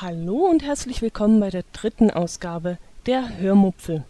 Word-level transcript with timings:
Hallo 0.00 0.46
und 0.48 0.62
herzlich 0.62 1.02
willkommen 1.02 1.40
bei 1.40 1.50
der 1.50 1.64
dritten 1.72 2.12
Ausgabe 2.12 2.78
der 3.06 3.38
Hörmupfel. 3.38 4.04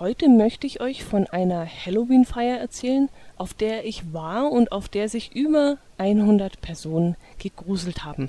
Heute 0.00 0.28
möchte 0.28 0.66
ich 0.66 0.80
euch 0.80 1.04
von 1.04 1.28
einer 1.28 1.64
Halloween-Feier 1.66 2.58
erzählen, 2.58 3.08
auf 3.36 3.54
der 3.54 3.84
ich 3.86 4.12
war 4.12 4.50
und 4.50 4.72
auf 4.72 4.88
der 4.88 5.08
sich 5.08 5.36
über 5.36 5.78
100 5.98 6.60
Personen 6.60 7.14
gegruselt 7.38 8.04
haben. 8.04 8.28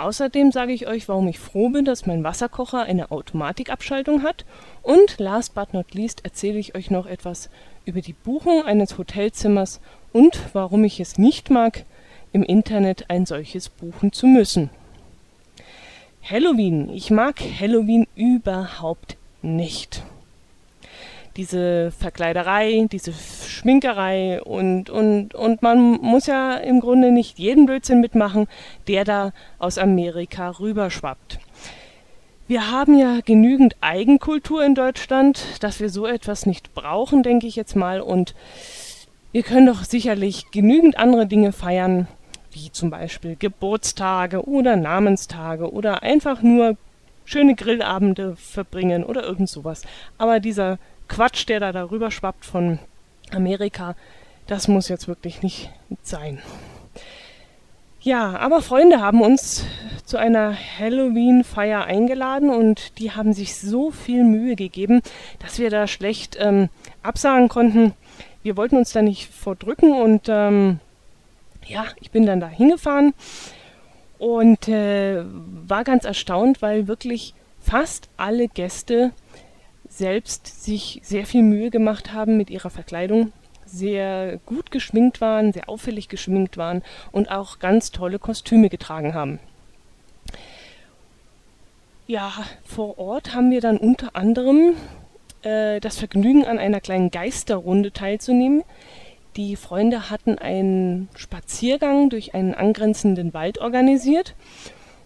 Außerdem 0.00 0.50
sage 0.50 0.72
ich 0.72 0.86
euch, 0.86 1.08
warum 1.08 1.28
ich 1.28 1.38
froh 1.38 1.68
bin, 1.68 1.84
dass 1.84 2.06
mein 2.06 2.24
Wasserkocher 2.24 2.82
eine 2.82 3.10
Automatikabschaltung 3.10 4.22
hat. 4.22 4.46
Und 4.82 5.18
last 5.18 5.54
but 5.54 5.74
not 5.74 5.92
least 5.92 6.24
erzähle 6.24 6.58
ich 6.58 6.74
euch 6.74 6.90
noch 6.90 7.04
etwas 7.04 7.50
über 7.84 8.00
die 8.00 8.14
Buchung 8.14 8.64
eines 8.64 8.96
Hotelzimmers 8.96 9.80
und 10.12 10.40
warum 10.54 10.84
ich 10.84 11.00
es 11.00 11.18
nicht 11.18 11.50
mag, 11.50 11.84
im 12.32 12.42
Internet 12.42 13.10
ein 13.10 13.26
solches 13.26 13.68
buchen 13.68 14.12
zu 14.12 14.26
müssen. 14.26 14.70
Halloween. 16.22 16.88
Ich 16.90 17.10
mag 17.10 17.38
Halloween 17.38 18.06
überhaupt 18.14 19.18
nicht 19.42 20.02
diese 21.36 21.90
Verkleiderei, 21.92 22.86
diese 22.90 23.12
Schminkerei 23.12 24.42
und, 24.42 24.90
und, 24.90 25.34
und 25.34 25.62
man 25.62 25.92
muss 26.00 26.26
ja 26.26 26.56
im 26.56 26.80
Grunde 26.80 27.12
nicht 27.12 27.38
jeden 27.38 27.66
Blödsinn 27.66 28.00
mitmachen, 28.00 28.46
der 28.88 29.04
da 29.04 29.32
aus 29.58 29.78
Amerika 29.78 30.50
rüberschwappt. 30.50 31.38
Wir 32.50 32.70
haben 32.70 32.98
ja 32.98 33.20
genügend 33.24 33.76
Eigenkultur 33.80 34.64
in 34.64 34.74
Deutschland, 34.74 35.62
dass 35.62 35.78
wir 35.78 35.88
so 35.88 36.04
etwas 36.04 36.46
nicht 36.46 36.74
brauchen, 36.74 37.22
denke 37.22 37.46
ich 37.46 37.54
jetzt 37.54 37.76
mal. 37.76 38.00
Und 38.00 38.34
wir 39.30 39.44
können 39.44 39.66
doch 39.66 39.84
sicherlich 39.84 40.50
genügend 40.50 40.98
andere 40.98 41.28
Dinge 41.28 41.52
feiern, 41.52 42.08
wie 42.50 42.72
zum 42.72 42.90
Beispiel 42.90 43.36
Geburtstage 43.36 44.48
oder 44.48 44.74
Namenstage 44.74 45.72
oder 45.72 46.02
einfach 46.02 46.42
nur 46.42 46.76
schöne 47.24 47.54
Grillabende 47.54 48.34
verbringen 48.34 49.04
oder 49.04 49.22
irgend 49.22 49.48
sowas. 49.48 49.82
Aber 50.18 50.40
dieser 50.40 50.80
Quatsch, 51.10 51.48
der 51.48 51.58
da 51.58 51.72
darüber 51.72 52.10
schwappt 52.12 52.44
von 52.44 52.78
Amerika, 53.32 53.96
das 54.46 54.68
muss 54.68 54.88
jetzt 54.88 55.08
wirklich 55.08 55.42
nicht 55.42 55.68
sein. 56.02 56.38
Ja, 58.00 58.38
aber 58.38 58.62
Freunde 58.62 59.00
haben 59.00 59.20
uns 59.20 59.64
zu 60.06 60.16
einer 60.16 60.56
Halloween-Feier 60.78 61.84
eingeladen 61.84 62.48
und 62.48 62.98
die 62.98 63.10
haben 63.10 63.32
sich 63.32 63.56
so 63.56 63.90
viel 63.90 64.24
Mühe 64.24 64.54
gegeben, 64.54 65.02
dass 65.40 65.58
wir 65.58 65.68
da 65.68 65.86
schlecht 65.86 66.36
ähm, 66.40 66.68
absagen 67.02 67.48
konnten. 67.48 67.92
Wir 68.42 68.56
wollten 68.56 68.76
uns 68.76 68.92
da 68.92 69.02
nicht 69.02 69.30
vordrücken 69.30 69.92
und 69.92 70.28
ähm, 70.28 70.78
ja, 71.66 71.84
ich 72.00 72.10
bin 72.10 72.24
dann 72.24 72.40
da 72.40 72.48
hingefahren 72.48 73.14
und 74.18 74.68
äh, 74.68 75.22
war 75.66 75.82
ganz 75.82 76.04
erstaunt, 76.04 76.62
weil 76.62 76.86
wirklich 76.86 77.34
fast 77.60 78.08
alle 78.16 78.48
Gäste 78.48 79.12
selbst 80.00 80.64
sich 80.64 81.00
sehr 81.04 81.26
viel 81.26 81.42
Mühe 81.42 81.70
gemacht 81.70 82.14
haben 82.14 82.38
mit 82.38 82.48
ihrer 82.48 82.70
Verkleidung, 82.70 83.32
sehr 83.66 84.40
gut 84.46 84.70
geschminkt 84.70 85.20
waren, 85.20 85.52
sehr 85.52 85.68
auffällig 85.68 86.08
geschminkt 86.08 86.56
waren 86.56 86.82
und 87.12 87.30
auch 87.30 87.58
ganz 87.58 87.92
tolle 87.92 88.18
Kostüme 88.18 88.70
getragen 88.70 89.12
haben. 89.12 89.38
Ja, 92.06 92.32
vor 92.64 92.98
Ort 92.98 93.34
haben 93.34 93.50
wir 93.50 93.60
dann 93.60 93.76
unter 93.76 94.16
anderem 94.16 94.74
äh, 95.42 95.80
das 95.80 95.98
Vergnügen, 95.98 96.46
an 96.46 96.58
einer 96.58 96.80
kleinen 96.80 97.10
Geisterrunde 97.10 97.92
teilzunehmen. 97.92 98.64
Die 99.36 99.54
Freunde 99.54 100.10
hatten 100.10 100.38
einen 100.38 101.10
Spaziergang 101.14 102.08
durch 102.08 102.34
einen 102.34 102.54
angrenzenden 102.54 103.34
Wald 103.34 103.58
organisiert 103.58 104.34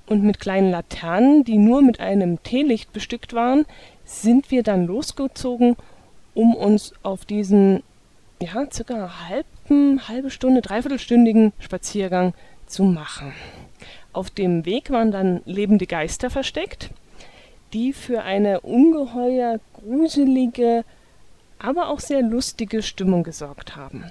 und 0.06 0.22
mit 0.22 0.38
kleinen 0.38 0.70
Laternen, 0.70 1.44
die 1.44 1.58
nur 1.58 1.82
mit 1.82 1.98
einem 2.00 2.42
Teelicht 2.42 2.92
bestückt 2.92 3.34
waren, 3.34 3.66
sind 4.04 4.50
wir 4.50 4.62
dann 4.62 4.86
losgezogen, 4.86 5.76
um 6.34 6.54
uns 6.54 6.92
auf 7.02 7.24
diesen, 7.24 7.82
ja, 8.40 8.70
circa 8.70 9.28
halben, 9.28 10.08
halbe 10.08 10.30
Stunde, 10.30 10.60
dreiviertelstündigen 10.60 11.52
Spaziergang 11.58 12.34
zu 12.66 12.84
machen. 12.84 13.32
Auf 14.12 14.30
dem 14.30 14.64
Weg 14.64 14.90
waren 14.90 15.10
dann 15.10 15.42
lebende 15.44 15.86
Geister 15.86 16.30
versteckt, 16.30 16.90
die 17.72 17.92
für 17.92 18.22
eine 18.22 18.60
ungeheuer 18.60 19.58
gruselige, 19.72 20.84
aber 21.58 21.88
auch 21.88 22.00
sehr 22.00 22.22
lustige 22.22 22.82
Stimmung 22.82 23.22
gesorgt 23.22 23.74
haben. 23.76 24.04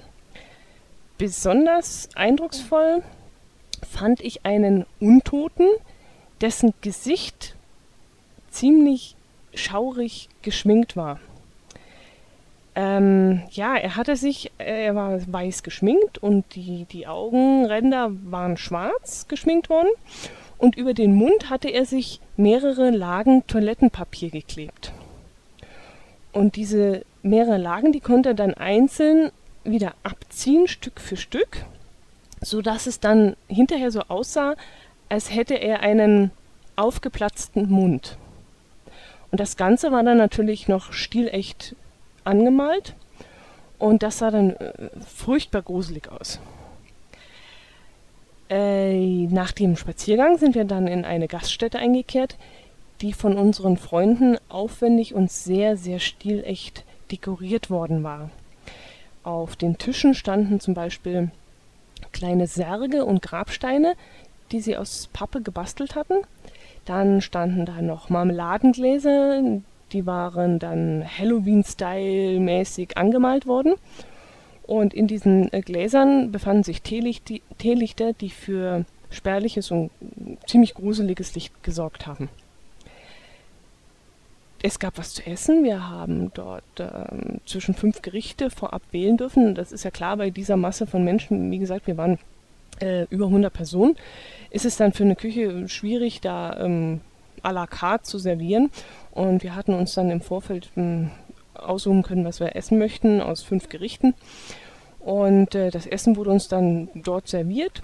Besonders 1.18 2.10
eindrucksvoll 2.16 3.04
fand 3.90 4.20
ich 4.22 4.46
einen 4.46 4.86
Untoten, 5.00 5.68
dessen 6.42 6.74
Gesicht 6.82 7.56
ziemlich 8.50 9.16
schaurig 9.56 10.30
geschminkt 10.42 10.96
war. 10.96 11.20
Ähm, 12.76 13.44
ja, 13.52 13.76
er 13.76 13.96
hatte 13.96 14.16
sich, 14.16 14.52
äh, 14.58 14.86
er 14.86 14.96
war 14.96 15.20
weiß 15.32 15.62
geschminkt 15.62 16.18
und 16.18 16.56
die, 16.56 16.86
die 16.86 17.06
Augenränder 17.06 18.12
waren 18.26 18.58
schwarz 18.58 19.28
geschminkt 19.28 19.70
worden 19.70 19.90
und 20.58 20.76
über 20.76 20.96
den 20.96 21.14
Mund 21.14 21.52
hatte 21.52 21.70
er 21.70 21.86
sich 21.86 22.20
mehrere 22.36 22.90
Lagen 22.90 23.46
Toilettenpapier 23.46 24.32
geklebt. 24.32 24.92
Und 26.32 26.56
diese 26.56 27.06
mehrere 27.22 27.58
Lagen, 27.58 27.92
die 27.92 28.00
konnte 28.00 28.30
er 28.30 28.36
dann 28.36 28.56
einzeln 28.56 29.32
wieder 29.64 29.94
abziehen, 30.02 30.68
Stück 30.68 31.00
für 31.00 31.16
Stück, 31.16 31.66
so 32.42 32.62
dass 32.62 32.88
es 32.88 33.00
dann 33.00 33.36
hinterher 33.48 33.92
so 33.92 34.02
aussah, 34.08 34.56
als 35.10 35.34
hätte 35.34 35.54
er 35.54 35.82
einen 35.82 36.32
aufgeplatzten 36.76 37.70
Mund. 37.70 38.18
Und 39.34 39.40
das 39.40 39.58
Ganze 39.58 39.92
war 39.92 40.04
dann 40.04 40.20
natürlich 40.20 40.68
noch 40.68 40.94
stilecht 40.94 41.76
angemalt 42.24 42.94
und 43.80 44.04
das 44.04 44.20
sah 44.20 44.30
dann 44.30 44.52
äh, 44.52 44.74
furchtbar 45.08 45.64
gruselig 45.64 46.12
aus. 46.12 46.40
Äh, 48.48 49.26
nach 49.26 49.52
dem 49.52 49.76
Spaziergang 49.76 50.38
sind 50.38 50.54
wir 50.54 50.66
dann 50.66 50.86
in 50.86 51.04
eine 51.04 51.28
Gaststätte 51.28 51.80
eingekehrt, 51.80 52.38
die 53.02 53.12
von 53.12 53.36
unseren 53.36 53.78
Freunden 53.78 54.38
aufwendig 54.50 55.16
und 55.16 55.32
sehr, 55.32 55.78
sehr 55.78 55.98
stilecht 55.98 56.84
dekoriert 57.10 57.72
worden 57.72 58.04
war. 58.04 58.30
Auf 59.24 59.56
den 59.56 59.80
Tischen 59.80 60.14
standen 60.14 60.60
zum 60.60 60.76
Beispiel 60.76 61.32
kleine 62.12 62.46
Särge 62.46 63.04
und 63.04 63.24
Grabsteine, 63.24 63.96
die 64.52 64.60
sie 64.60 64.78
aus 64.78 65.10
Pappe 65.12 65.42
gebastelt 65.42 65.96
hatten. 65.96 66.22
Dann 66.86 67.22
standen 67.22 67.66
da 67.66 67.82
noch 67.82 68.10
Marmeladengläser, 68.10 69.42
die 69.92 70.06
waren 70.06 70.60
dann 70.60 71.06
Halloween-Style-mäßig 71.06 72.98
angemalt 72.98 73.48
worden. 73.48 73.76
Und 74.66 74.94
in 74.94 75.08
diesen 75.08 75.52
äh, 75.54 75.62
Gläsern 75.62 76.32
befanden 76.32 76.64
sich 76.64 76.82
Teelicht, 76.82 77.32
Teelichter, 77.58 78.14
die 78.14 78.30
für 78.30 78.86
spärliches 79.10 79.72
und 79.72 79.92
ziemlich 80.48 80.74
gruseliges 80.74 81.36
Licht 81.36 81.64
gesorgt 81.64 82.08
haben. 82.08 82.30
Es 84.62 84.80
gab 84.80 84.98
was 84.98 85.14
zu 85.14 85.28
essen. 85.28 85.64
Wir 85.66 85.90
haben 85.90 86.32
dort 86.34 86.64
ähm, 86.80 87.42
zwischen 87.46 87.76
fünf 87.76 88.02
Gerichte 88.02 88.50
vorab 88.50 88.82
wählen 88.92 89.18
dürfen. 89.18 89.56
Das 89.56 89.74
ist 89.74 89.84
ja 89.84 89.92
klar 89.92 90.16
bei 90.16 90.30
dieser 90.30 90.56
Masse 90.56 90.88
von 90.88 91.04
Menschen. 91.04 91.52
Wie 91.52 91.60
gesagt, 91.60 91.86
wir 91.86 91.98
waren 91.98 92.18
äh, 92.80 93.04
über 93.10 93.26
100 93.26 93.54
Personen, 93.54 93.96
ist 94.50 94.66
es 94.66 94.78
dann 94.78 94.94
für 94.94 95.04
eine 95.04 95.16
Küche 95.16 95.68
schwierig, 95.68 96.22
da 96.22 96.60
ähm, 96.60 97.02
à 97.42 97.52
la 97.52 97.68
carte 97.68 98.04
zu 98.04 98.18
servieren. 98.18 98.72
Und 99.12 99.44
wir 99.44 99.56
hatten 99.56 99.74
uns 99.74 99.94
dann 99.94 100.10
im 100.10 100.22
Vorfeld 100.22 100.70
ähm, 100.76 101.12
aussuchen 101.54 102.04
können, 102.04 102.26
was 102.26 102.40
wir 102.40 102.56
essen 102.56 102.78
möchten, 102.78 103.22
aus 103.22 103.44
fünf 103.44 103.70
Gerichten. 103.70 104.14
Und 105.00 105.54
äh, 105.56 105.70
das 105.70 105.86
Essen 105.86 106.16
wurde 106.16 106.32
uns 106.32 106.48
dann 106.48 106.90
dort 106.96 107.28
serviert. 107.28 107.82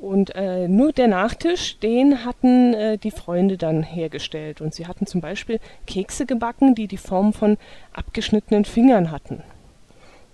Und 0.00 0.34
äh, 0.34 0.66
nur 0.66 0.92
der 0.92 1.08
Nachtisch, 1.08 1.78
den 1.78 2.24
hatten 2.24 2.72
äh, 2.72 2.98
die 2.98 3.10
Freunde 3.10 3.58
dann 3.58 3.82
hergestellt. 3.82 4.60
Und 4.60 4.74
sie 4.74 4.86
hatten 4.86 5.06
zum 5.06 5.20
Beispiel 5.20 5.60
Kekse 5.86 6.24
gebacken, 6.26 6.74
die 6.74 6.88
die 6.88 6.96
Form 6.96 7.32
von 7.32 7.58
abgeschnittenen 7.92 8.64
Fingern 8.64 9.10
hatten. 9.10 9.42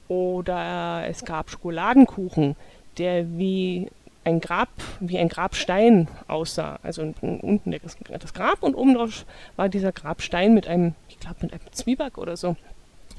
Oder 0.08 1.04
es 1.08 1.24
gab 1.24 1.50
Schokoladenkuchen, 1.50 2.54
der 2.98 3.38
wie 3.38 3.90
ein 4.24 4.40
Grab, 4.40 4.68
wie 5.00 5.18
ein 5.18 5.28
Grabstein 5.28 6.08
aussah. 6.26 6.80
Also 6.82 7.02
unten 7.20 7.74
das 8.18 8.34
Grab 8.34 8.62
und 8.62 8.74
oben 8.74 8.94
drauf 8.94 9.24
war 9.54 9.68
dieser 9.68 9.92
Grabstein 9.92 10.52
mit 10.52 10.66
einem, 10.66 10.94
ich 11.08 11.20
glaube 11.20 11.36
mit 11.42 11.52
einem 11.52 11.72
Zwieback 11.72 12.18
oder 12.18 12.36
so 12.36 12.56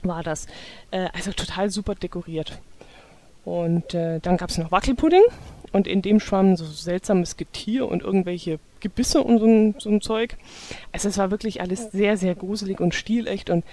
war 0.04 0.24
das. 0.24 0.48
Äh, 0.92 1.08
also 1.14 1.32
total 1.32 1.70
super 1.70 1.96
dekoriert. 1.96 2.60
Und 3.46 3.94
äh, 3.94 4.20
dann 4.20 4.38
gab 4.38 4.50
es 4.50 4.58
noch 4.58 4.72
Wackelpudding 4.72 5.24
und 5.72 5.88
in 5.88 6.02
dem 6.02 6.20
schwamm 6.20 6.58
so 6.58 6.66
seltsames 6.66 7.38
Getier 7.38 7.88
und 7.88 8.04
irgendwelche 8.04 8.60
Gebisse 8.80 9.24
und 9.24 9.40
so 9.40 9.46
ein, 9.46 9.76
so 9.80 9.90
ein 9.90 10.02
Zeug. 10.02 10.36
Also 10.92 11.08
es 11.08 11.18
war 11.18 11.32
wirklich 11.32 11.62
alles 11.62 11.92
sehr, 11.92 12.18
sehr 12.18 12.36
gruselig 12.36 12.80
und 12.80 12.94
stilecht 12.94 13.50
und 13.50 13.64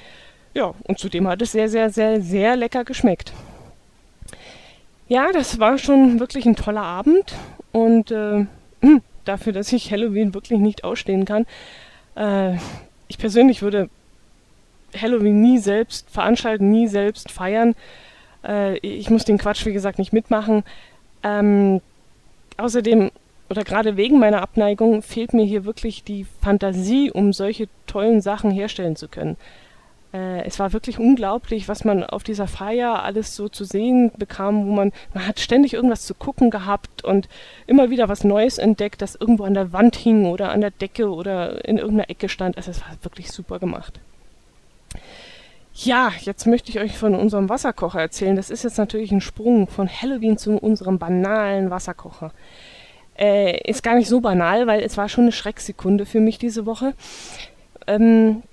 Ja, 0.54 0.72
und 0.84 0.98
zudem 1.00 1.26
hat 1.26 1.42
es 1.42 1.50
sehr, 1.50 1.68
sehr, 1.68 1.90
sehr, 1.90 2.20
sehr 2.20 2.54
lecker 2.54 2.84
geschmeckt. 2.84 3.32
Ja, 5.08 5.32
das 5.32 5.58
war 5.58 5.76
schon 5.76 6.18
wirklich 6.18 6.46
ein 6.46 6.56
toller 6.56 6.82
Abend 6.82 7.34
und 7.72 8.10
äh, 8.10 8.46
hm, 8.80 9.02
dafür, 9.24 9.52
dass 9.52 9.72
ich 9.72 9.90
Halloween 9.90 10.32
wirklich 10.32 10.60
nicht 10.60 10.82
ausstehen 10.82 11.26
kann. 11.26 11.46
Äh, 12.16 12.56
ich 13.08 13.18
persönlich 13.18 13.60
würde 13.60 13.90
Halloween 14.96 15.42
nie 15.42 15.58
selbst 15.58 16.08
veranstalten, 16.08 16.70
nie 16.70 16.88
selbst 16.88 17.30
feiern. 17.30 17.74
Äh, 18.44 18.78
ich 18.78 19.10
muss 19.10 19.24
den 19.24 19.36
Quatsch, 19.36 19.66
wie 19.66 19.74
gesagt, 19.74 19.98
nicht 19.98 20.14
mitmachen. 20.14 20.64
Ähm, 21.22 21.82
außerdem, 22.56 23.10
oder 23.50 23.62
gerade 23.62 23.98
wegen 23.98 24.18
meiner 24.18 24.40
Abneigung, 24.40 25.02
fehlt 25.02 25.34
mir 25.34 25.44
hier 25.44 25.66
wirklich 25.66 26.02
die 26.04 26.26
Fantasie, 26.40 27.10
um 27.10 27.34
solche 27.34 27.68
tollen 27.86 28.22
Sachen 28.22 28.50
herstellen 28.50 28.96
zu 28.96 29.08
können. 29.08 29.36
Äh, 30.14 30.44
es 30.44 30.60
war 30.60 30.72
wirklich 30.72 31.00
unglaublich, 31.00 31.68
was 31.68 31.84
man 31.84 32.04
auf 32.04 32.22
dieser 32.22 32.46
Feier 32.46 33.02
alles 33.02 33.34
so 33.34 33.48
zu 33.48 33.64
sehen 33.64 34.12
bekam, 34.16 34.66
wo 34.66 34.72
man, 34.72 34.92
man 35.12 35.26
hat 35.26 35.40
ständig 35.40 35.74
irgendwas 35.74 36.06
zu 36.06 36.14
gucken 36.14 36.50
gehabt 36.50 37.02
und 37.02 37.28
immer 37.66 37.90
wieder 37.90 38.08
was 38.08 38.22
Neues 38.22 38.58
entdeckt, 38.58 39.02
das 39.02 39.16
irgendwo 39.16 39.42
an 39.44 39.54
der 39.54 39.72
Wand 39.72 39.96
hing 39.96 40.26
oder 40.26 40.50
an 40.50 40.60
der 40.60 40.70
Decke 40.70 41.10
oder 41.10 41.64
in 41.64 41.78
irgendeiner 41.78 42.10
Ecke 42.10 42.28
stand. 42.28 42.56
Also 42.56 42.70
es 42.70 42.80
war 42.80 42.96
wirklich 43.02 43.32
super 43.32 43.58
gemacht. 43.58 43.98
Ja, 45.74 46.12
jetzt 46.20 46.46
möchte 46.46 46.70
ich 46.70 46.78
euch 46.78 46.96
von 46.96 47.16
unserem 47.16 47.48
Wasserkocher 47.48 48.00
erzählen. 48.00 48.36
Das 48.36 48.50
ist 48.50 48.62
jetzt 48.62 48.78
natürlich 48.78 49.10
ein 49.10 49.20
Sprung 49.20 49.66
von 49.66 49.88
Halloween 49.88 50.38
zu 50.38 50.56
unserem 50.56 51.00
banalen 51.00 51.70
Wasserkocher. 51.70 52.30
Äh, 53.18 53.68
ist 53.68 53.82
gar 53.82 53.96
nicht 53.96 54.08
so 54.08 54.20
banal, 54.20 54.68
weil 54.68 54.82
es 54.82 54.96
war 54.96 55.08
schon 55.08 55.24
eine 55.24 55.32
Schrecksekunde 55.32 56.06
für 56.06 56.20
mich 56.20 56.38
diese 56.38 56.66
Woche. 56.66 56.94
Ähm, 57.88 58.44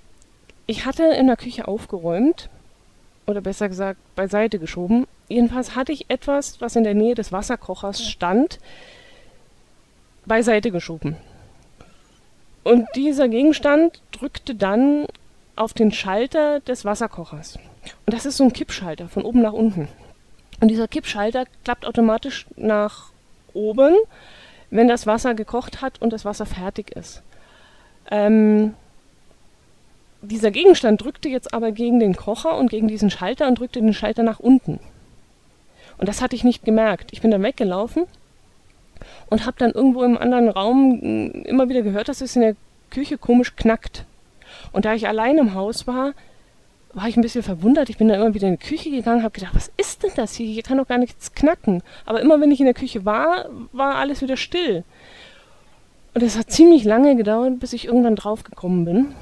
ich 0.72 0.86
hatte 0.86 1.04
in 1.04 1.26
der 1.26 1.36
Küche 1.36 1.68
aufgeräumt, 1.68 2.48
oder 3.26 3.42
besser 3.42 3.68
gesagt 3.68 4.00
beiseite 4.16 4.58
geschoben. 4.58 5.06
Jedenfalls 5.28 5.76
hatte 5.76 5.92
ich 5.92 6.08
etwas, 6.08 6.60
was 6.62 6.76
in 6.76 6.84
der 6.84 6.94
Nähe 6.94 7.14
des 7.14 7.30
Wasserkochers 7.30 8.02
stand, 8.02 8.58
beiseite 10.24 10.70
geschoben. 10.70 11.16
Und 12.64 12.88
dieser 12.94 13.28
Gegenstand 13.28 14.00
drückte 14.12 14.54
dann 14.54 15.06
auf 15.56 15.74
den 15.74 15.92
Schalter 15.92 16.60
des 16.60 16.86
Wasserkochers. 16.86 17.58
Und 18.06 18.14
das 18.14 18.24
ist 18.24 18.38
so 18.38 18.44
ein 18.44 18.54
Kippschalter 18.54 19.08
von 19.08 19.24
oben 19.24 19.42
nach 19.42 19.52
unten. 19.52 19.88
Und 20.60 20.68
dieser 20.68 20.88
Kippschalter 20.88 21.44
klappt 21.64 21.84
automatisch 21.84 22.46
nach 22.56 23.10
oben, 23.52 23.94
wenn 24.70 24.88
das 24.88 25.06
Wasser 25.06 25.34
gekocht 25.34 25.82
hat 25.82 26.00
und 26.00 26.14
das 26.14 26.24
Wasser 26.24 26.46
fertig 26.46 26.96
ist. 26.96 27.22
Ähm, 28.10 28.74
dieser 30.22 30.52
Gegenstand 30.52 31.02
drückte 31.02 31.28
jetzt 31.28 31.52
aber 31.52 31.72
gegen 31.72 31.98
den 31.98 32.14
Kocher 32.14 32.56
und 32.56 32.70
gegen 32.70 32.88
diesen 32.88 33.10
Schalter 33.10 33.48
und 33.48 33.58
drückte 33.58 33.80
den 33.80 33.92
Schalter 33.92 34.22
nach 34.22 34.40
unten. 34.40 34.78
Und 35.98 36.08
das 36.08 36.22
hatte 36.22 36.36
ich 36.36 36.44
nicht 36.44 36.64
gemerkt. 36.64 37.12
Ich 37.12 37.20
bin 37.20 37.30
dann 37.30 37.42
weggelaufen 37.42 38.04
und 39.30 39.46
habe 39.46 39.56
dann 39.58 39.72
irgendwo 39.72 40.04
im 40.04 40.16
anderen 40.16 40.48
Raum 40.48 41.00
hm, 41.00 41.42
immer 41.44 41.68
wieder 41.68 41.82
gehört, 41.82 42.08
dass 42.08 42.20
es 42.20 42.36
in 42.36 42.42
der 42.42 42.56
Küche 42.90 43.18
komisch 43.18 43.56
knackt. 43.56 44.04
Und 44.70 44.84
da 44.84 44.94
ich 44.94 45.08
allein 45.08 45.38
im 45.38 45.54
Haus 45.54 45.86
war, 45.86 46.12
war 46.94 47.08
ich 47.08 47.16
ein 47.16 47.22
bisschen 47.22 47.42
verwundert. 47.42 47.88
Ich 47.88 47.98
bin 47.98 48.08
dann 48.08 48.20
immer 48.20 48.34
wieder 48.34 48.48
in 48.48 48.58
die 48.58 48.66
Küche 48.66 48.90
gegangen, 48.90 49.22
habe 49.22 49.32
gedacht, 49.32 49.54
was 49.54 49.72
ist 49.76 50.02
denn 50.02 50.12
das 50.14 50.34
hier? 50.34 50.46
Hier 50.46 50.62
kann 50.62 50.78
doch 50.78 50.88
gar 50.88 50.98
nichts 50.98 51.34
knacken. 51.34 51.82
Aber 52.04 52.20
immer 52.20 52.40
wenn 52.40 52.50
ich 52.50 52.60
in 52.60 52.66
der 52.66 52.74
Küche 52.74 53.04
war, 53.04 53.46
war 53.72 53.96
alles 53.96 54.22
wieder 54.22 54.36
still. 54.36 54.84
Und 56.14 56.22
es 56.22 56.38
hat 56.38 56.50
ziemlich 56.50 56.84
lange 56.84 57.16
gedauert, 57.16 57.58
bis 57.58 57.72
ich 57.72 57.86
irgendwann 57.86 58.16
draufgekommen 58.16 58.84
bin 58.84 59.14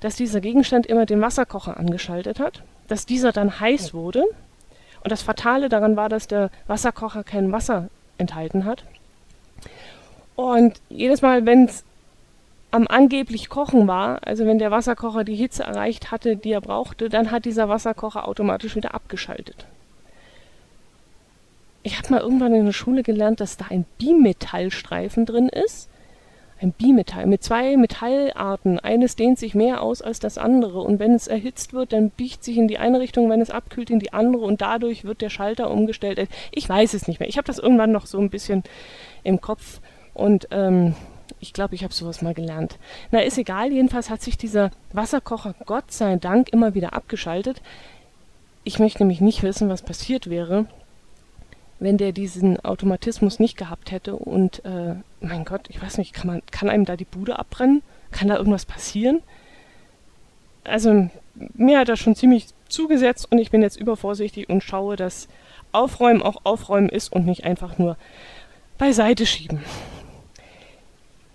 dass 0.00 0.16
dieser 0.16 0.40
Gegenstand 0.40 0.86
immer 0.86 1.06
den 1.06 1.20
Wasserkocher 1.20 1.76
angeschaltet 1.76 2.38
hat, 2.38 2.62
dass 2.88 3.06
dieser 3.06 3.32
dann 3.32 3.60
heiß 3.60 3.94
wurde. 3.94 4.24
Und 5.02 5.12
das 5.12 5.22
Fatale 5.22 5.68
daran 5.68 5.96
war, 5.96 6.08
dass 6.08 6.26
der 6.26 6.50
Wasserkocher 6.66 7.24
kein 7.24 7.52
Wasser 7.52 7.88
enthalten 8.18 8.64
hat. 8.64 8.84
Und 10.34 10.80
jedes 10.88 11.22
Mal, 11.22 11.46
wenn 11.46 11.64
es 11.64 11.84
am 12.70 12.86
angeblich 12.88 13.48
Kochen 13.48 13.88
war, 13.88 14.26
also 14.26 14.44
wenn 14.44 14.58
der 14.58 14.70
Wasserkocher 14.70 15.24
die 15.24 15.34
Hitze 15.34 15.62
erreicht 15.62 16.10
hatte, 16.10 16.36
die 16.36 16.52
er 16.52 16.60
brauchte, 16.60 17.08
dann 17.08 17.30
hat 17.30 17.44
dieser 17.44 17.68
Wasserkocher 17.68 18.28
automatisch 18.28 18.76
wieder 18.76 18.94
abgeschaltet. 18.94 19.66
Ich 21.82 21.96
habe 21.96 22.10
mal 22.10 22.20
irgendwann 22.20 22.54
in 22.54 22.66
der 22.66 22.72
Schule 22.72 23.02
gelernt, 23.02 23.40
dass 23.40 23.56
da 23.56 23.66
ein 23.70 23.86
Bimetallstreifen 23.98 25.24
drin 25.24 25.48
ist 25.48 25.88
ein 26.60 26.72
Bimetall 26.72 27.26
mit 27.26 27.42
zwei 27.42 27.76
Metallarten. 27.76 28.78
Eines 28.78 29.16
dehnt 29.16 29.38
sich 29.38 29.54
mehr 29.54 29.82
aus 29.82 30.02
als 30.02 30.20
das 30.20 30.38
andere 30.38 30.80
und 30.80 30.98
wenn 30.98 31.14
es 31.14 31.26
erhitzt 31.26 31.72
wird, 31.72 31.92
dann 31.92 32.10
biegt 32.10 32.44
sich 32.44 32.56
in 32.56 32.68
die 32.68 32.78
eine 32.78 33.00
Richtung, 33.00 33.28
wenn 33.28 33.40
es 33.40 33.50
abkühlt 33.50 33.90
in 33.90 33.98
die 33.98 34.12
andere 34.12 34.44
und 34.44 34.60
dadurch 34.60 35.04
wird 35.04 35.20
der 35.20 35.30
Schalter 35.30 35.70
umgestellt. 35.70 36.28
Ich 36.52 36.68
weiß 36.68 36.94
es 36.94 37.08
nicht 37.08 37.20
mehr. 37.20 37.28
Ich 37.28 37.36
habe 37.36 37.46
das 37.46 37.58
irgendwann 37.58 37.92
noch 37.92 38.06
so 38.06 38.18
ein 38.18 38.30
bisschen 38.30 38.62
im 39.22 39.40
Kopf 39.40 39.80
und 40.14 40.48
ähm, 40.50 40.94
ich 41.40 41.52
glaube, 41.52 41.74
ich 41.74 41.84
habe 41.84 41.92
sowas 41.92 42.22
mal 42.22 42.34
gelernt. 42.34 42.78
Na, 43.10 43.20
ist 43.20 43.36
egal. 43.36 43.72
Jedenfalls 43.72 44.08
hat 44.08 44.22
sich 44.22 44.38
dieser 44.38 44.70
Wasserkocher 44.92 45.54
Gott 45.66 45.92
sei 45.92 46.16
Dank 46.16 46.48
immer 46.50 46.74
wieder 46.74 46.94
abgeschaltet. 46.94 47.60
Ich 48.64 48.78
möchte 48.78 49.00
nämlich 49.00 49.20
nicht 49.20 49.42
wissen, 49.42 49.68
was 49.68 49.82
passiert 49.82 50.30
wäre, 50.30 50.66
wenn 51.78 51.98
der 51.98 52.12
diesen 52.12 52.58
Automatismus 52.60 53.38
nicht 53.38 53.56
gehabt 53.56 53.90
hätte 53.90 54.16
und 54.16 54.64
äh, 54.64 54.94
mein 55.20 55.44
Gott, 55.44 55.68
ich 55.68 55.80
weiß 55.80 55.98
nicht, 55.98 56.14
kann 56.14 56.26
man, 56.26 56.42
kann 56.50 56.70
einem 56.70 56.84
da 56.84 56.96
die 56.96 57.04
Bude 57.04 57.38
abbrennen? 57.38 57.82
Kann 58.10 58.28
da 58.28 58.36
irgendwas 58.36 58.64
passieren? 58.64 59.22
Also 60.64 61.10
mir 61.54 61.78
hat 61.78 61.88
er 61.88 61.96
schon 61.96 62.16
ziemlich 62.16 62.46
zugesetzt 62.68 63.30
und 63.30 63.38
ich 63.38 63.50
bin 63.50 63.62
jetzt 63.62 63.76
übervorsichtig 63.76 64.48
und 64.48 64.62
schaue, 64.62 64.96
dass 64.96 65.28
Aufräumen 65.72 66.22
auch 66.22 66.44
Aufräumen 66.44 66.88
ist 66.88 67.12
und 67.12 67.26
nicht 67.26 67.44
einfach 67.44 67.78
nur 67.78 67.96
beiseite 68.78 69.26
schieben. 69.26 69.62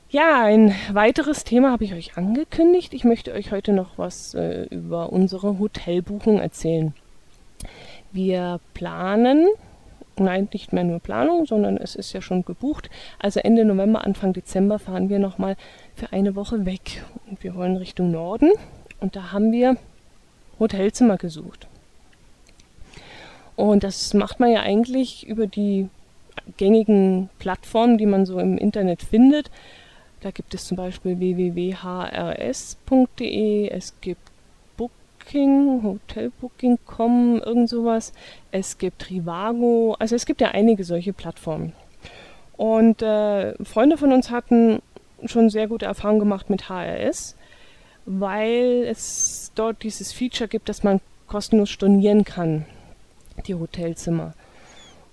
Ja, 0.10 0.44
ein 0.44 0.76
weiteres 0.92 1.46
Thema 1.46 1.72
habe 1.72 1.86
ich 1.86 1.94
euch 1.94 2.18
angekündigt. 2.18 2.94
Ich 2.94 3.06
möchte 3.06 3.32
euch 3.32 3.52
heute 3.52 3.72
noch 3.72 3.98
was 3.98 4.34
äh, 4.34 4.64
über 4.64 5.14
unsere 5.14 5.58
Hotelbuchung 5.58 6.40
erzählen. 6.40 6.94
Wir 8.12 8.60
planen 8.74 9.48
nein, 10.18 10.50
nicht 10.54 10.74
mehr 10.74 10.84
nur 10.84 11.00
Planung, 11.00 11.46
sondern 11.46 11.78
es 11.78 11.96
ist 11.96 12.14
ja 12.14 12.22
schon 12.22 12.46
gebucht. 12.46 12.90
Also 13.20 13.40
Ende 13.40 13.66
November, 13.66 14.04
Anfang 14.06 14.34
Dezember 14.34 14.80
fahren 14.80 15.10
wir 15.10 15.20
nochmal 15.20 15.56
für 15.96 16.12
eine 16.14 16.36
Woche 16.36 16.66
weg. 16.66 17.04
Und 17.30 17.44
wir 17.44 17.56
wollen 17.56 17.78
Richtung 17.78 18.12
Norden. 18.12 18.52
Und 19.00 19.16
da 19.16 19.32
haben 19.32 19.52
wir 19.52 19.78
Hotelzimmer 20.60 21.18
gesucht. 21.18 21.68
Und 23.56 23.84
das 23.84 24.14
macht 24.14 24.40
man 24.40 24.52
ja 24.52 24.62
eigentlich 24.62 25.28
über 25.28 25.48
die 25.48 25.90
gängigen 26.58 27.30
Plattformen, 27.40 27.98
die 27.98 28.06
man 28.06 28.26
so 28.26 28.40
im 28.40 28.58
Internet 28.58 29.02
findet. 29.04 29.52
Da 30.22 30.32
gibt 30.32 30.54
es 30.54 30.66
zum 30.66 30.78
Beispiel 30.78 31.20
www.hrs.de, 31.20 31.78
es 33.70 33.96
gibt 34.02 34.31
Booking, 35.32 35.84
Hotelbooking.com, 35.84 37.42
irgend 37.46 37.70
sowas. 37.70 38.12
Es 38.52 38.78
gibt 38.78 39.04
Trivago, 39.04 39.96
also 39.98 40.14
es 40.16 40.26
gibt 40.26 40.42
ja 40.42 40.50
einige 40.50 40.84
solche 40.84 41.14
Plattformen. 41.14 41.72
Und 42.58 43.02
äh, 43.02 43.54
Freunde 43.64 43.98
von 43.98 44.12
uns 44.12 44.30
hatten 44.30 44.82
schon 45.24 45.50
sehr 45.50 45.70
gute 45.70 45.86
Erfahrungen 45.86 46.20
gemacht 46.20 46.50
mit 46.50 46.68
HRS, 46.68 47.38
weil 48.06 48.86
es 48.90 49.54
dort 49.56 49.84
dieses 49.84 50.12
Feature 50.12 50.50
gibt, 50.50 50.68
dass 50.68 50.84
man 50.84 51.00
kostenlos 51.28 51.70
stornieren 51.70 52.26
kann, 52.26 52.66
die 53.48 53.56
Hotelzimmer. 53.56 54.34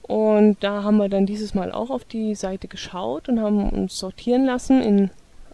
Und 0.02 0.56
da 0.60 0.82
haben 0.82 0.96
wir 0.96 1.08
dann 1.08 1.26
dieses 1.26 1.54
Mal 1.54 1.70
auch 1.70 1.90
auf 1.90 2.04
die 2.04 2.34
Seite 2.34 2.66
geschaut 2.66 3.28
und 3.28 3.40
haben 3.40 3.70
uns 3.70 3.96
sortieren 3.96 4.46
lassen. 4.46 4.82
In 4.82 5.10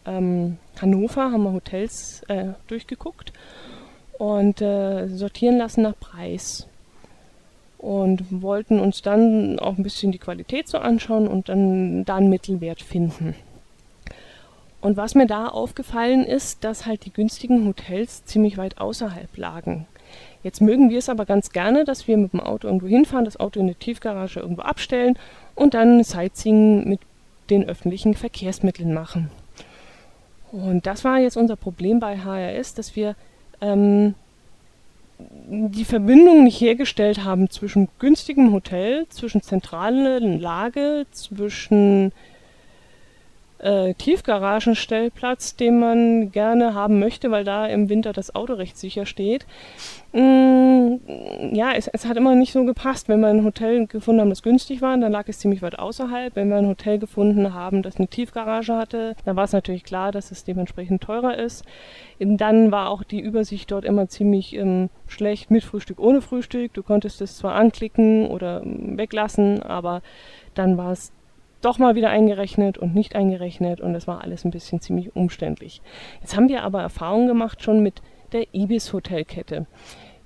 ähm, 0.07 0.57
Hannover 0.81 1.33
haben 1.33 1.43
wir 1.43 1.53
Hotels 1.53 2.23
äh, 2.29 2.55
durchgeguckt 2.69 3.33
und 4.19 4.61
äh, 4.61 5.09
sortieren 5.09 5.59
lassen 5.59 5.83
nach 5.83 5.99
Preis. 5.99 6.67
Und 7.79 8.25
wollten 8.31 8.81
uns 8.81 9.03
dann 9.03 9.59
auch 9.59 9.77
ein 9.77 9.83
bisschen 9.83 10.11
die 10.11 10.19
Qualität 10.19 10.69
so 10.69 10.79
anschauen 10.79 11.29
und 11.29 11.49
dann 11.51 12.05
da 12.07 12.17
einen 12.17 12.31
Mittelwert 12.31 12.81
finden. 12.81 13.35
Und 14.81 14.97
was 14.97 15.15
mir 15.15 15.27
da 15.27 15.49
aufgefallen 15.49 16.25
ist, 16.25 16.65
dass 16.65 16.87
halt 16.87 17.05
die 17.05 17.13
günstigen 17.13 17.67
Hotels 17.67 18.25
ziemlich 18.25 18.57
weit 18.59 18.79
außerhalb 18.79 19.37
lagen. 19.37 19.87
Jetzt 20.43 20.61
mögen 20.61 20.91
wir 20.91 20.99
es 20.99 21.09
aber 21.09 21.25
ganz 21.25 21.53
gerne, 21.53 21.85
dass 21.85 22.07
wir 22.07 22.19
mit 22.19 22.35
dem 22.35 22.41
Auto 22.41 22.69
irgendwo 22.69 22.87
hinfahren, 22.87 23.25
das 23.25 23.41
Auto 23.41 23.61
in 23.61 23.67
der 23.67 23.79
Tiefgarage 23.79 24.41
irgendwo 24.41 24.61
abstellen 24.63 25.19
und 25.55 25.73
dann 25.73 26.05
Sightseeing 26.05 26.87
mit 26.87 27.01
den 27.49 27.67
öffentlichen 27.67 28.15
Verkehrsmitteln 28.15 28.93
machen. 28.93 29.31
Und 30.53 30.87
das 30.87 31.03
war 31.03 31.19
jetzt 31.19 31.37
unser 31.37 31.57
Problem 31.57 31.99
bei 31.99 32.19
HRS, 32.19 32.75
dass 32.75 32.95
wir 32.95 33.17
ähm, 33.65 34.15
die 35.49 35.85
Verbindung 35.85 36.45
nicht 36.45 36.61
hergestellt 36.61 37.25
haben 37.25 37.49
zwischen 37.51 37.89
günstigem 37.99 38.53
Hotel, 38.53 39.07
zwischen 39.09 39.43
zentraler 39.43 40.21
Lage, 40.21 41.07
zwischen 41.13 42.13
äh, 43.65 43.95
Tiefgaragenstellplatz, 43.95 45.57
den 45.57 45.79
man 45.79 46.31
gerne 46.31 46.75
haben 46.75 46.99
möchte, 46.99 47.31
weil 47.31 47.45
da 47.45 47.67
im 47.67 47.89
Winter 47.89 48.13
das 48.13 48.35
Auto 48.35 48.53
recht 48.53 48.77
sicher 48.77 49.07
steht. 49.07 49.47
Mm, 50.13 50.97
ja, 51.53 51.73
es, 51.73 51.89
es, 51.89 52.07
hat 52.07 52.19
immer 52.19 52.35
nicht 52.35 52.53
so 52.53 52.65
gepasst. 52.65 53.09
Wenn 53.09 53.21
wir 53.21 53.29
ein 53.29 53.45
Hotel 53.45 53.87
gefunden 53.87 54.21
haben, 54.21 54.29
das 54.29 54.43
günstig 54.43 54.83
war, 54.83 54.97
dann 54.99 55.11
lag 55.11 55.27
es 55.29 55.39
ziemlich 55.39 55.63
weit 55.63 55.79
außerhalb. 55.79 56.37
Wenn 56.37 56.51
wir 56.51 56.59
ein 56.59 56.69
Hotel 56.69 56.99
gefunden 56.99 57.55
haben, 57.55 57.83
das 57.83 57.97
eine 57.97 58.07
Tiefgarage 58.07 58.77
hatte, 58.77 59.17
dann 59.25 59.35
war 59.35 59.45
es 59.45 59.53
natürlich 59.53 59.85
klar, 59.85 60.13
dass 60.13 60.31
es 60.31 60.45
dementsprechend 60.45 61.03
teurer 61.03 61.39
ist. 61.39 61.65
Dann 62.19 62.71
war 62.71 62.91
auch 62.91 63.03
die 63.03 63.21
Übersicht 63.21 63.71
dort 63.71 63.87
immer 63.87 64.09
ziemlich 64.09 64.55
ähm, 64.55 64.91
schlecht 65.07 65.51
mit 65.51 65.65
Frühstück, 65.65 65.99
ohne 65.99 66.21
Frühstück. 66.21 66.75
Du 66.75 66.83
konntest 66.83 67.23
es 67.23 67.39
zwar 67.39 67.55
anklicken 67.55 68.27
oder 68.27 68.63
ähm, 68.63 68.99
weglassen, 68.99 69.63
aber 69.63 70.03
dann 70.55 70.77
war 70.77 70.93
es 70.93 71.13
doch 71.65 71.79
mal 71.79 71.95
wieder 71.95 72.11
eingerechnet 72.11 72.79
und 72.79 72.95
nicht 72.95 73.17
eingerechnet 73.17 73.81
und 73.81 73.93
das 73.93 74.07
war 74.07 74.23
alles 74.23 74.45
ein 74.45 74.51
bisschen 74.51 74.81
ziemlich 74.81 75.15
umständlich. 75.17 75.81
Jetzt 76.21 76.37
haben 76.37 76.49
wir 76.49 76.63
aber 76.63 76.83
Erfahrungen 76.83 77.27
gemacht 77.27 77.63
schon 77.63 77.83
mit 77.83 78.03
der 78.33 78.55
Ibis 78.55 78.93
Hotelkette. 78.93 79.67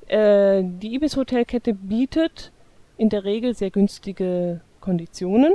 Äh, 0.08 0.62
die 0.64 0.94
Ibis 0.94 1.16
Hotelkette 1.16 1.74
bietet 1.74 2.52
in 2.96 3.08
der 3.08 3.24
Regel 3.24 3.54
sehr 3.54 3.70
günstige 3.70 4.60
Konditionen, 4.80 5.54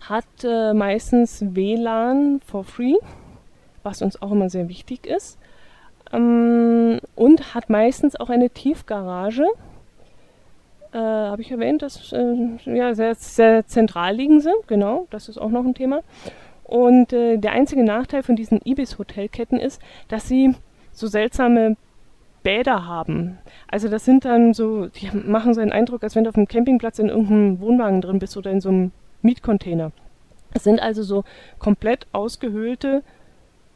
hat 0.00 0.24
äh, 0.44 0.72
meistens 0.74 1.44
WLAN 1.54 2.40
for 2.44 2.64
free, 2.64 2.96
was 3.82 4.02
uns 4.02 4.20
auch 4.20 4.32
immer 4.32 4.50
sehr 4.50 4.68
wichtig 4.68 5.06
ist, 5.06 5.38
ähm, 6.12 7.00
und 7.14 7.54
hat 7.54 7.70
meistens 7.70 8.16
auch 8.16 8.28
eine 8.28 8.50
Tiefgarage 8.50 9.46
äh, 10.92 10.98
habe 10.98 11.42
ich 11.42 11.50
erwähnt, 11.50 11.82
dass 11.82 12.12
äh, 12.12 12.34
ja, 12.66 12.94
sehr, 12.94 13.14
sehr 13.14 13.66
zentral 13.66 14.14
liegen 14.14 14.40
sie. 14.40 14.52
Genau, 14.66 15.06
das 15.10 15.28
ist 15.28 15.38
auch 15.38 15.50
noch 15.50 15.64
ein 15.64 15.74
Thema. 15.74 16.02
Und 16.64 17.12
äh, 17.12 17.36
der 17.38 17.52
einzige 17.52 17.84
Nachteil 17.84 18.22
von 18.22 18.36
diesen 18.36 18.60
Ibis-Hotelketten 18.64 19.58
ist, 19.58 19.80
dass 20.08 20.28
sie 20.28 20.54
so 20.92 21.06
seltsame 21.06 21.76
Bäder 22.42 22.86
haben. 22.86 23.38
Also 23.68 23.88
das 23.88 24.04
sind 24.04 24.24
dann 24.24 24.54
so, 24.54 24.86
die 24.86 25.10
machen 25.12 25.54
so 25.54 25.60
einen 25.60 25.72
Eindruck, 25.72 26.02
als 26.02 26.16
wenn 26.16 26.24
du 26.24 26.30
auf 26.30 26.36
einem 26.36 26.48
Campingplatz 26.48 26.98
in 26.98 27.08
irgendeinem 27.08 27.60
Wohnwagen 27.60 28.00
drin 28.00 28.18
bist 28.18 28.36
oder 28.36 28.50
in 28.50 28.60
so 28.60 28.68
einem 28.68 28.92
Mietcontainer. 29.22 29.92
Es 30.54 30.64
sind 30.64 30.80
also 30.80 31.02
so 31.02 31.24
komplett 31.58 32.06
ausgehöhlte, 32.12 33.02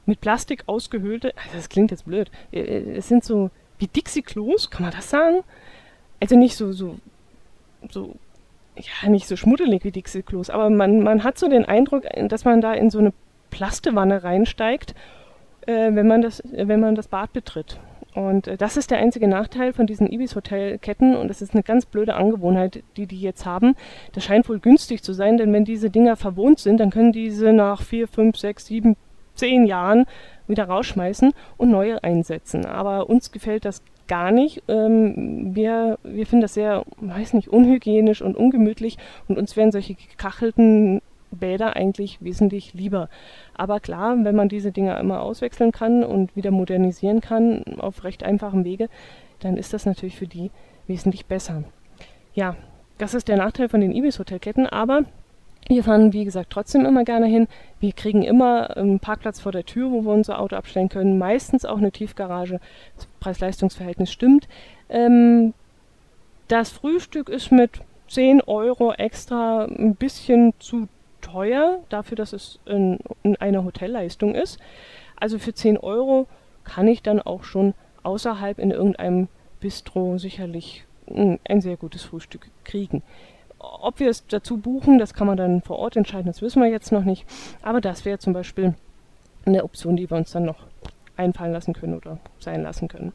mit 0.04 0.20
Plastik 0.20 0.64
ausgehöhlte, 0.66 1.32
also 1.36 1.56
das 1.56 1.68
klingt 1.68 1.90
jetzt 1.90 2.04
blöd, 2.04 2.30
äh, 2.52 2.60
äh, 2.60 2.96
es 2.96 3.08
sind 3.08 3.24
so 3.24 3.50
wie 3.78 3.88
Dixie-Klos, 3.88 4.70
kann 4.70 4.82
man 4.82 4.92
das 4.92 5.10
sagen? 5.10 5.42
Also 6.20 6.36
nicht 6.36 6.56
so, 6.56 6.72
so, 6.72 6.96
so, 7.90 8.14
ja, 8.76 9.08
nicht 9.08 9.26
so 9.26 9.36
schmuddelig 9.36 9.84
wie 9.84 9.90
Dixie-Klos, 9.90 10.50
aber 10.50 10.70
man, 10.70 11.02
man 11.02 11.24
hat 11.24 11.38
so 11.38 11.48
den 11.48 11.64
Eindruck, 11.64 12.04
dass 12.28 12.44
man 12.44 12.60
da 12.60 12.74
in 12.74 12.90
so 12.90 12.98
eine 12.98 13.12
Plastewanne 13.50 14.24
reinsteigt, 14.24 14.94
äh, 15.66 15.94
wenn, 15.94 16.06
man 16.06 16.22
das, 16.22 16.42
wenn 16.50 16.80
man 16.80 16.94
das 16.94 17.08
Bad 17.08 17.32
betritt. 17.32 17.78
Und 18.14 18.48
äh, 18.48 18.56
das 18.56 18.76
ist 18.76 18.90
der 18.90 18.98
einzige 18.98 19.28
Nachteil 19.28 19.72
von 19.72 19.86
diesen 19.86 20.10
Ibis-Hotelketten 20.10 21.14
und 21.14 21.28
das 21.28 21.42
ist 21.42 21.52
eine 21.52 21.62
ganz 21.62 21.84
blöde 21.84 22.14
Angewohnheit, 22.14 22.82
die 22.96 23.06
die 23.06 23.20
jetzt 23.20 23.44
haben. 23.44 23.76
Das 24.12 24.24
scheint 24.24 24.48
wohl 24.48 24.58
günstig 24.58 25.02
zu 25.02 25.12
sein, 25.12 25.36
denn 25.36 25.52
wenn 25.52 25.64
diese 25.64 25.90
Dinger 25.90 26.16
verwohnt 26.16 26.58
sind, 26.58 26.80
dann 26.80 26.90
können 26.90 27.12
diese 27.12 27.52
nach 27.52 27.82
vier, 27.82 28.08
fünf, 28.08 28.38
sechs, 28.38 28.66
sieben, 28.66 28.96
zehn 29.34 29.66
Jahren 29.66 30.06
wieder 30.48 30.64
rausschmeißen 30.64 31.32
und 31.58 31.70
neue 31.70 32.02
einsetzen. 32.02 32.64
Aber 32.64 33.10
uns 33.10 33.32
gefällt 33.32 33.64
das 33.66 33.82
gar 34.08 34.30
nicht. 34.30 34.62
Ähm, 34.68 35.54
wir, 35.54 35.98
wir 36.02 36.26
finden 36.26 36.42
das 36.42 36.54
sehr, 36.54 36.84
weiß 36.98 37.34
nicht, 37.34 37.48
unhygienisch 37.48 38.22
und 38.22 38.36
ungemütlich 38.36 38.98
und 39.28 39.38
uns 39.38 39.56
wären 39.56 39.72
solche 39.72 39.94
gekachelten 39.94 41.00
Bäder 41.30 41.76
eigentlich 41.76 42.18
wesentlich 42.22 42.74
lieber. 42.74 43.08
Aber 43.54 43.80
klar, 43.80 44.16
wenn 44.22 44.36
man 44.36 44.48
diese 44.48 44.72
Dinger 44.72 44.98
immer 44.98 45.20
auswechseln 45.20 45.72
kann 45.72 46.04
und 46.04 46.34
wieder 46.36 46.50
modernisieren 46.50 47.20
kann 47.20 47.64
auf 47.78 48.04
recht 48.04 48.22
einfachem 48.22 48.64
Wege, 48.64 48.88
dann 49.40 49.56
ist 49.56 49.72
das 49.72 49.86
natürlich 49.86 50.16
für 50.16 50.26
die 50.26 50.50
wesentlich 50.86 51.26
besser. 51.26 51.64
Ja, 52.34 52.56
das 52.98 53.14
ist 53.14 53.28
der 53.28 53.36
Nachteil 53.36 53.68
von 53.68 53.80
den 53.80 53.92
Ibis-Hotelketten, 53.92 54.66
aber 54.66 55.02
wir 55.68 55.82
fahren, 55.82 56.12
wie 56.12 56.24
gesagt, 56.24 56.50
trotzdem 56.50 56.86
immer 56.86 57.02
gerne 57.02 57.26
hin. 57.26 57.48
Wir 57.80 57.92
kriegen 57.92 58.22
immer 58.22 58.76
einen 58.76 59.00
Parkplatz 59.00 59.40
vor 59.40 59.50
der 59.50 59.64
Tür, 59.64 59.90
wo 59.90 60.02
wir 60.04 60.12
unser 60.12 60.38
Auto 60.38 60.54
abstellen 60.54 60.88
können. 60.88 61.18
Meistens 61.18 61.64
auch 61.64 61.78
eine 61.78 61.90
Tiefgarage. 61.90 62.60
Preis-Leistungs-Verhältnis 63.26 64.12
stimmt. 64.12 64.46
Ähm, 64.88 65.52
das 66.46 66.70
Frühstück 66.70 67.28
ist 67.28 67.50
mit 67.50 67.80
10 68.08 68.40
Euro 68.42 68.92
extra 68.92 69.64
ein 69.64 69.96
bisschen 69.96 70.54
zu 70.60 70.86
teuer, 71.20 71.80
dafür, 71.88 72.16
dass 72.16 72.32
es 72.32 72.60
in, 72.66 73.00
in 73.24 73.34
einer 73.36 73.64
Hotelleistung 73.64 74.36
ist. 74.36 74.60
Also 75.16 75.40
für 75.40 75.52
10 75.52 75.76
Euro 75.78 76.28
kann 76.62 76.86
ich 76.86 77.02
dann 77.02 77.20
auch 77.20 77.42
schon 77.42 77.74
außerhalb 78.04 78.60
in 78.60 78.70
irgendeinem 78.70 79.26
Bistro 79.58 80.18
sicherlich 80.18 80.84
ein 81.08 81.60
sehr 81.60 81.76
gutes 81.76 82.04
Frühstück 82.04 82.48
kriegen. 82.62 83.02
Ob 83.58 83.98
wir 83.98 84.08
es 84.08 84.24
dazu 84.26 84.58
buchen, 84.58 84.98
das 84.98 85.14
kann 85.14 85.26
man 85.26 85.36
dann 85.36 85.62
vor 85.62 85.78
Ort 85.80 85.96
entscheiden, 85.96 86.26
das 86.26 86.42
wissen 86.42 86.62
wir 86.62 86.68
jetzt 86.68 86.92
noch 86.92 87.04
nicht. 87.04 87.26
Aber 87.62 87.80
das 87.80 88.04
wäre 88.04 88.18
zum 88.18 88.32
Beispiel 88.32 88.74
eine 89.44 89.64
Option, 89.64 89.96
die 89.96 90.08
wir 90.08 90.16
uns 90.16 90.30
dann 90.30 90.44
noch 90.44 90.66
einfallen 91.16 91.52
lassen 91.52 91.74
können 91.74 91.94
oder 91.94 92.18
sein 92.38 92.62
lassen 92.62 92.88
können. 92.88 93.12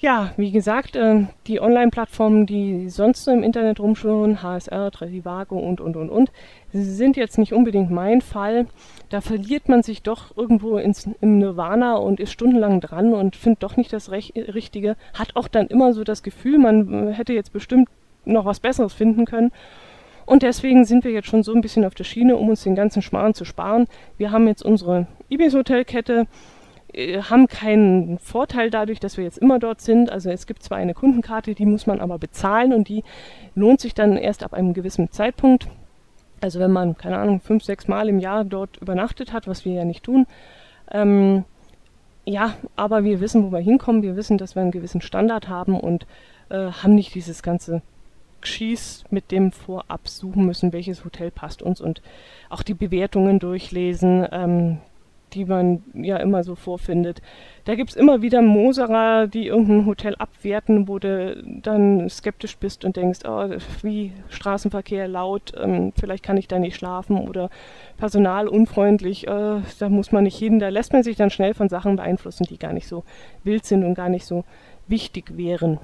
Ja, 0.00 0.32
wie 0.36 0.52
gesagt, 0.52 0.94
äh, 0.94 1.24
die 1.48 1.60
Online-Plattformen, 1.60 2.46
die 2.46 2.88
sonst 2.88 3.24
so 3.24 3.32
im 3.32 3.42
Internet 3.42 3.80
rumschwirren, 3.80 4.44
HSR, 4.44 4.92
Trivago 4.92 5.58
und, 5.58 5.80
und, 5.80 5.96
und, 5.96 6.08
und, 6.08 6.30
sind 6.72 7.16
jetzt 7.16 7.36
nicht 7.36 7.52
unbedingt 7.52 7.90
mein 7.90 8.20
Fall. 8.20 8.66
Da 9.08 9.20
verliert 9.20 9.68
man 9.68 9.82
sich 9.82 10.04
doch 10.04 10.36
irgendwo 10.36 10.78
ins, 10.78 11.08
im 11.20 11.38
Nirvana 11.38 11.96
und 11.96 12.20
ist 12.20 12.30
stundenlang 12.30 12.80
dran 12.80 13.12
und 13.12 13.34
findet 13.34 13.64
doch 13.64 13.76
nicht 13.76 13.92
das 13.92 14.12
Rech 14.12 14.34
Richtige. 14.36 14.94
Hat 15.14 15.34
auch 15.34 15.48
dann 15.48 15.66
immer 15.66 15.92
so 15.92 16.04
das 16.04 16.22
Gefühl, 16.22 16.58
man 16.58 17.10
hätte 17.10 17.32
jetzt 17.32 17.52
bestimmt 17.52 17.88
noch 18.24 18.44
was 18.44 18.60
Besseres 18.60 18.92
finden 18.92 19.24
können. 19.24 19.50
Und 20.26 20.44
deswegen 20.44 20.84
sind 20.84 21.02
wir 21.02 21.10
jetzt 21.10 21.26
schon 21.26 21.42
so 21.42 21.52
ein 21.54 21.60
bisschen 21.60 21.84
auf 21.84 21.96
der 21.96 22.04
Schiene, 22.04 22.36
um 22.36 22.50
uns 22.50 22.62
den 22.62 22.76
ganzen 22.76 23.02
Schmarrn 23.02 23.34
zu 23.34 23.44
sparen. 23.44 23.86
Wir 24.16 24.30
haben 24.30 24.46
jetzt 24.46 24.62
unsere 24.62 25.08
Ibis-Hotelkette, 25.28 26.20
äh, 26.20 26.26
haben 26.94 27.46
keinen 27.46 28.18
Vorteil 28.18 28.70
dadurch, 28.70 28.98
dass 28.98 29.16
wir 29.16 29.24
jetzt 29.24 29.38
immer 29.38 29.58
dort 29.58 29.80
sind. 29.80 30.10
Also 30.10 30.30
es 30.30 30.46
gibt 30.46 30.62
zwar 30.62 30.78
eine 30.78 30.94
Kundenkarte, 30.94 31.54
die 31.54 31.66
muss 31.66 31.86
man 31.86 32.00
aber 32.00 32.18
bezahlen 32.18 32.72
und 32.72 32.88
die 32.88 33.04
lohnt 33.54 33.80
sich 33.80 33.94
dann 33.94 34.16
erst 34.16 34.42
ab 34.42 34.54
einem 34.54 34.72
gewissen 34.72 35.10
Zeitpunkt. 35.10 35.68
Also 36.40 36.60
wenn 36.60 36.72
man, 36.72 36.96
keine 36.96 37.18
Ahnung, 37.18 37.40
fünf, 37.40 37.64
sechs 37.64 37.88
Mal 37.88 38.08
im 38.08 38.18
Jahr 38.18 38.44
dort 38.44 38.76
übernachtet 38.78 39.32
hat, 39.32 39.46
was 39.46 39.64
wir 39.64 39.72
ja 39.72 39.84
nicht 39.84 40.04
tun. 40.04 40.26
Ähm, 40.90 41.44
ja, 42.24 42.54
aber 42.76 43.04
wir 43.04 43.20
wissen, 43.20 43.44
wo 43.44 43.52
wir 43.52 43.60
hinkommen. 43.60 44.02
Wir 44.02 44.16
wissen, 44.16 44.38
dass 44.38 44.54
wir 44.54 44.62
einen 44.62 44.70
gewissen 44.70 45.00
Standard 45.00 45.48
haben 45.48 45.78
und 45.78 46.06
äh, 46.48 46.70
haben 46.70 46.94
nicht 46.94 47.14
dieses 47.14 47.42
ganze 47.42 47.82
Schieß 48.42 49.04
mit 49.10 49.30
dem 49.30 49.52
vorab 49.52 50.08
suchen 50.08 50.46
müssen, 50.46 50.72
welches 50.72 51.04
Hotel 51.04 51.30
passt 51.30 51.62
uns 51.62 51.80
und 51.80 52.02
auch 52.50 52.62
die 52.62 52.74
Bewertungen 52.74 53.40
durchlesen, 53.40 54.26
ähm, 54.30 54.78
die 55.34 55.44
man 55.44 55.82
ja 55.94 56.16
immer 56.16 56.44
so 56.44 56.54
vorfindet. 56.54 57.22
Da 57.64 57.74
gibt 57.74 57.90
es 57.90 57.96
immer 57.96 58.22
wieder 58.22 58.42
Moserer, 58.42 59.26
die 59.26 59.46
irgendein 59.46 59.86
Hotel 59.86 60.14
abwerten, 60.16 60.88
wo 60.88 60.98
du 60.98 61.42
dann 61.62 62.08
skeptisch 62.08 62.56
bist 62.56 62.84
und 62.84 62.96
denkst, 62.96 63.20
oh, 63.26 63.48
wie 63.82 64.12
Straßenverkehr 64.28 65.08
laut, 65.08 65.52
ähm, 65.56 65.92
vielleicht 65.98 66.24
kann 66.24 66.36
ich 66.36 66.48
da 66.48 66.58
nicht 66.58 66.76
schlafen 66.76 67.28
oder 67.28 67.50
Personal 67.96 68.48
unfreundlich, 68.48 69.26
äh, 69.26 69.60
da 69.78 69.88
muss 69.88 70.12
man 70.12 70.24
nicht 70.24 70.38
hin. 70.38 70.58
Da 70.58 70.68
lässt 70.68 70.92
man 70.92 71.02
sich 71.02 71.16
dann 71.16 71.30
schnell 71.30 71.54
von 71.54 71.68
Sachen 71.68 71.96
beeinflussen, 71.96 72.46
die 72.48 72.58
gar 72.58 72.72
nicht 72.72 72.88
so 72.88 73.04
wild 73.44 73.64
sind 73.64 73.84
und 73.84 73.94
gar 73.94 74.08
nicht 74.08 74.24
so 74.26 74.44
wichtig 74.86 75.36
wären. 75.36 75.78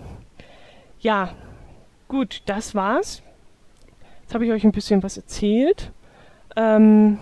Ja, 1.01 1.31
Gut, 2.09 2.43
das 2.47 2.75
war's. 2.75 3.23
Jetzt 4.23 4.35
habe 4.35 4.45
ich 4.45 4.53
euch 4.53 4.65
ein 4.65 4.73
bisschen 4.73 5.03
was 5.03 5.17
erzählt. 5.17 5.91
Ähm, 6.55 7.19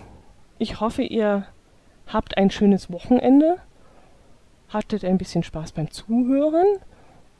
ich 0.59 0.79
hoffe, 0.81 1.03
ihr 1.03 1.45
habt 2.13 2.37
ein 2.37 2.51
schönes 2.51 2.91
Wochenende, 2.91 3.57
hattet 4.69 5.03
ein 5.03 5.17
bisschen 5.17 5.43
Spaß 5.43 5.73
beim 5.73 5.91
Zuhören 5.91 6.77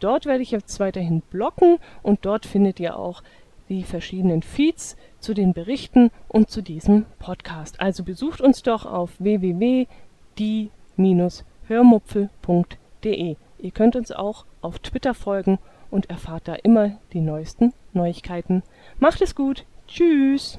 Dort 0.00 0.26
werde 0.26 0.42
ich 0.42 0.50
jetzt 0.50 0.80
weiterhin 0.80 1.22
blocken 1.30 1.78
und 2.02 2.24
dort 2.24 2.46
findet 2.46 2.80
ihr 2.80 2.98
auch 2.98 3.22
die 3.68 3.82
verschiedenen 3.82 4.42
Feeds 4.42 4.96
zu 5.18 5.34
den 5.34 5.52
Berichten 5.52 6.10
und 6.28 6.50
zu 6.50 6.62
diesem 6.62 7.04
Podcast. 7.18 7.80
Also 7.80 8.04
besucht 8.04 8.40
uns 8.40 8.62
doch 8.62 8.86
auf 8.86 9.10
www.die 9.18 10.70
www.hörmupfel.de. 10.96 13.36
Ihr 13.58 13.70
könnt 13.70 13.96
uns 13.96 14.12
auch 14.12 14.44
auf 14.60 14.78
Twitter 14.78 15.14
folgen 15.14 15.58
und 15.90 16.10
erfahrt 16.10 16.46
da 16.48 16.54
immer 16.54 16.98
die 17.12 17.20
neuesten 17.20 17.72
Neuigkeiten. 17.92 18.62
Macht 18.98 19.22
es 19.22 19.34
gut. 19.34 19.64
Tschüss. 19.88 20.58